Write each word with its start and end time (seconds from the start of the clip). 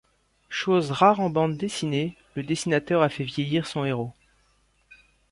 Chose 0.49 0.89
rare 0.89 1.19
en 1.19 1.29
bande-dessinée, 1.29 2.17
le 2.33 2.41
dessinateur 2.41 3.03
a 3.03 3.09
fait 3.09 3.23
vieillir 3.23 3.67
son 3.67 3.85
héros. 3.85 4.13